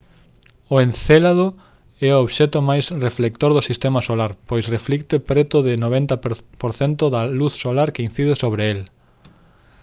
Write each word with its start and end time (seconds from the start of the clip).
o 0.73 0.75
encélado 0.87 1.47
é 2.07 2.09
o 2.11 2.19
obxecto 2.25 2.59
máis 2.69 2.85
reflector 3.07 3.51
do 3.53 3.65
sistema 3.69 3.99
solar 4.07 4.31
pois 4.49 4.65
reflicte 4.75 5.15
preto 5.29 5.55
do 5.67 5.71
90 5.85 6.15
% 6.65 7.13
da 7.15 7.21
luz 7.39 7.53
solar 7.63 7.87
que 7.93 8.05
incide 8.07 8.33
sobre 8.43 8.63
el 8.73 8.79